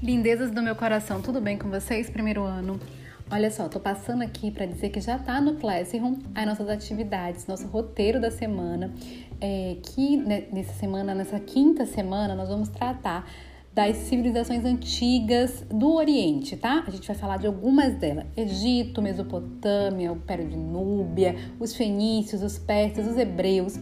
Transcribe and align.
Lindezas 0.00 0.52
do 0.52 0.62
meu 0.62 0.76
coração, 0.76 1.20
tudo 1.20 1.40
bem 1.40 1.58
com 1.58 1.68
vocês? 1.68 2.08
Primeiro 2.08 2.44
ano. 2.44 2.78
Olha 3.28 3.50
só, 3.50 3.68
tô 3.68 3.80
passando 3.80 4.22
aqui 4.22 4.48
para 4.48 4.64
dizer 4.64 4.90
que 4.90 5.00
já 5.00 5.18
tá 5.18 5.40
no 5.40 5.56
Classroom 5.56 6.20
as 6.36 6.46
nossas 6.46 6.68
atividades, 6.68 7.48
nosso 7.48 7.66
roteiro 7.66 8.20
da 8.20 8.30
semana. 8.30 8.94
É, 9.40 9.76
que 9.82 10.16
né, 10.16 10.44
nessa 10.52 10.72
semana, 10.74 11.16
nessa 11.16 11.40
quinta 11.40 11.84
semana, 11.84 12.36
nós 12.36 12.48
vamos 12.48 12.68
tratar 12.68 13.28
das 13.74 13.96
civilizações 13.96 14.64
antigas 14.64 15.64
do 15.68 15.92
Oriente, 15.92 16.56
tá? 16.56 16.84
A 16.86 16.90
gente 16.92 17.04
vai 17.08 17.16
falar 17.16 17.38
de 17.38 17.48
algumas 17.48 17.96
delas: 17.96 18.24
Egito, 18.36 19.02
Mesopotâmia, 19.02 20.12
o 20.12 20.14
Império 20.14 20.48
de 20.48 20.56
Núbia, 20.56 21.34
os 21.58 21.74
fenícios, 21.74 22.40
os 22.40 22.56
persas, 22.56 23.04
os 23.04 23.16
hebreus. 23.16 23.80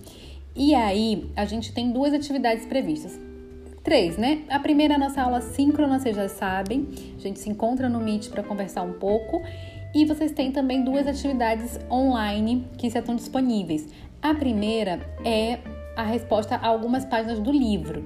E 0.54 0.74
aí, 0.74 1.30
a 1.36 1.44
gente 1.44 1.74
tem 1.74 1.92
duas 1.92 2.14
atividades 2.14 2.64
previstas. 2.64 3.25
Três, 3.86 4.18
né? 4.18 4.40
A 4.50 4.58
primeira 4.58 4.94
é 4.94 4.96
a 4.96 4.98
nossa 4.98 5.22
aula 5.22 5.40
síncrona, 5.40 6.00
vocês 6.00 6.16
já 6.16 6.28
sabem. 6.28 6.88
A 7.16 7.20
gente 7.20 7.38
se 7.38 7.48
encontra 7.48 7.88
no 7.88 8.00
Meet 8.00 8.30
para 8.30 8.42
conversar 8.42 8.82
um 8.82 8.94
pouco. 8.94 9.40
E 9.94 10.04
vocês 10.04 10.32
têm 10.32 10.50
também 10.50 10.82
duas 10.82 11.06
atividades 11.06 11.78
online 11.88 12.66
que 12.76 12.90
já 12.90 12.98
estão 12.98 13.14
disponíveis. 13.14 13.88
A 14.20 14.34
primeira 14.34 14.98
é 15.24 15.60
a 15.94 16.02
resposta 16.02 16.56
a 16.56 16.66
algumas 16.66 17.04
páginas 17.04 17.38
do 17.38 17.52
livro. 17.52 18.02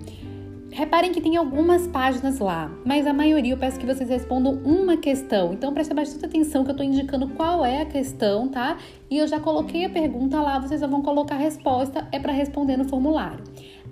Reparem 0.71 1.13
que 1.13 1.21
tem 1.21 1.39
algumas 1.39 1.87
páginas 1.87 2.39
lá, 2.41 2.71
mas 2.85 3.07
a 3.07 3.15
maioria 3.15 3.55
eu 3.55 3.59
peço 3.59 3.81
que 3.81 3.87
vocês 3.87 4.09
respondam 4.11 4.61
uma 4.63 4.99
questão. 4.99 5.55
Então 5.55 5.73
preste 5.73 5.95
bastante 5.95 6.27
atenção 6.27 6.63
que 6.63 6.71
eu 6.71 6.75
estou 6.75 6.87
indicando 6.87 7.27
qual 7.31 7.65
é 7.65 7.81
a 7.81 7.87
questão, 7.87 8.49
tá? 8.49 8.77
E 9.11 9.17
eu 9.17 9.27
já 9.27 9.41
coloquei 9.41 9.87
a 9.87 9.91
pergunta 9.91 10.43
lá, 10.43 10.59
vocês 10.59 10.79
já 10.79 10.87
vão 10.87 11.01
colocar 11.01 11.37
a 11.37 11.39
resposta, 11.39 12.07
é 12.13 12.19
para 12.21 12.33
responder 12.33 12.77
no 12.77 12.85
formulário. 12.85 13.43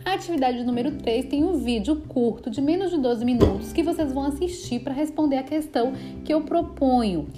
A 0.05 0.15
atividade 0.15 0.63
número 0.65 0.93
3 0.93 1.27
tem 1.27 1.45
um 1.45 1.59
vídeo 1.59 1.97
curto 2.09 2.51
de 2.51 2.61
menos 2.61 2.91
de 2.91 2.99
12 2.99 3.25
minutos 3.25 3.73
que 3.73 3.83
vocês 3.83 4.13
vão 4.13 4.25
assistir 4.25 4.81
para 4.81 4.93
responder 4.95 5.37
a 5.37 5.43
questão 5.43 5.93
que 6.25 6.33
eu 6.33 6.43
proponho. 6.43 7.29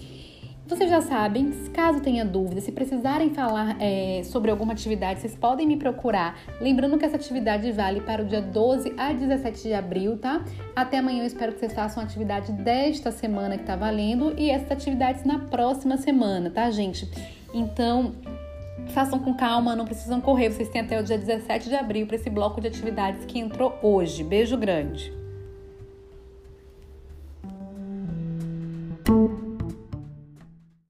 Vocês 0.71 0.89
já 0.89 1.01
sabem, 1.01 1.51
caso 1.73 2.01
tenha 2.01 2.25
dúvida, 2.25 2.61
se 2.61 2.71
precisarem 2.71 3.31
falar 3.31 3.77
é, 3.81 4.23
sobre 4.23 4.53
alguma 4.53 4.73
atividade, 4.73 5.19
vocês 5.19 5.35
podem 5.35 5.67
me 5.67 5.77
procurar. 5.77 6.39
Lembrando 6.61 6.97
que 6.97 7.05
essa 7.05 7.17
atividade 7.17 7.73
vale 7.73 8.01
para 8.01 8.23
o 8.23 8.25
dia 8.25 8.41
12 8.41 8.95
a 8.97 9.13
17 9.13 9.63
de 9.65 9.75
abril, 9.75 10.17
tá? 10.17 10.45
Até 10.77 10.99
amanhã 10.99 11.23
eu 11.23 11.27
espero 11.27 11.53
que 11.53 11.59
vocês 11.59 11.73
façam 11.73 12.01
a 12.01 12.07
atividade 12.07 12.53
desta 12.53 13.11
semana 13.11 13.59
que 13.59 13.65
tá 13.65 13.75
valendo 13.75 14.33
e 14.39 14.49
essas 14.49 14.71
atividades 14.71 15.25
na 15.25 15.41
próxima 15.41 15.97
semana, 15.97 16.51
tá, 16.51 16.71
gente? 16.71 17.11
Então, 17.53 18.13
façam 18.89 19.19
com 19.19 19.35
calma, 19.35 19.77
não 19.77 19.85
precisam 19.85 20.21
correr. 20.21 20.51
Vocês 20.51 20.69
têm 20.69 20.81
até 20.83 20.99
o 20.99 21.03
dia 21.03 21.19
17 21.19 21.69
de 21.69 21.75
abril 21.75 22.07
para 22.07 22.17
esse 22.17 22.31
bloco 22.31 22.61
de 22.61 22.69
atividades 22.69 23.25
que 23.25 23.39
entrou 23.39 23.79
hoje. 23.83 24.25
Beijo 24.25 24.57
grande! 24.57 25.13